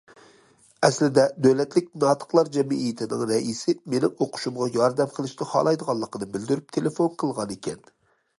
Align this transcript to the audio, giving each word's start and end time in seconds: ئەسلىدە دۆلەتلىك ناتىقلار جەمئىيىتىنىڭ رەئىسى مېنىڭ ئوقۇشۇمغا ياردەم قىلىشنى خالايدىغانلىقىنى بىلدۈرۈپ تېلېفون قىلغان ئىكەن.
ئەسلىدە 0.87 1.25
دۆلەتلىك 1.45 1.91
ناتىقلار 2.03 2.49
جەمئىيىتىنىڭ 2.57 3.21
رەئىسى 3.33 3.77
مېنىڭ 3.95 4.17
ئوقۇشۇمغا 4.27 4.69
ياردەم 4.79 5.13
قىلىشنى 5.19 5.49
خالايدىغانلىقىنى 5.53 6.31
بىلدۈرۈپ 6.35 6.75
تېلېفون 6.79 7.15
قىلغان 7.25 7.57
ئىكەن. 7.59 7.87